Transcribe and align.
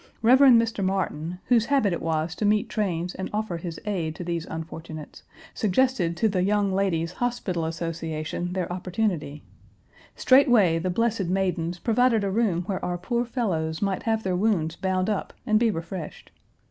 Rev. 0.23 0.39
Mr. 0.39 0.83
Martin, 0.83 1.37
whose 1.45 1.67
habit 1.67 1.93
it 1.93 2.01
was 2.01 2.33
to 2.33 2.43
meet 2.43 2.69
trains 2.69 3.13
and 3.13 3.29
offer 3.31 3.57
his 3.57 3.79
aid 3.85 4.15
to 4.15 4.23
these 4.23 4.47
unfortunates, 4.47 5.21
suggested 5.53 6.17
to 6.17 6.27
the 6.27 6.41
Young 6.41 6.73
Ladies' 6.73 7.11
Hospital 7.11 7.65
Association 7.65 8.53
their 8.53 8.73
opportunity; 8.73 9.43
straightway 10.15 10.79
the 10.79 10.89
blessed 10.89 11.25
maidens 11.25 11.77
provided 11.77 12.23
a 12.23 12.31
room 12.31 12.63
where 12.63 12.83
our 12.83 12.97
poor 12.97 13.23
fellows 13.25 13.79
might 13.79 14.01
have 14.01 14.23
their 14.23 14.35
wounds 14.35 14.75
bound 14.75 15.07
up 15.07 15.33
and 15.45 15.59
be 15.59 15.69
refreshed. 15.69 16.31